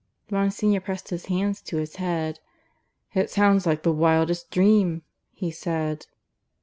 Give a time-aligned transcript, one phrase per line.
[0.31, 2.39] Monsignor pressed his hands to his head.
[3.13, 6.07] "It sounds like the wildest dream," he said.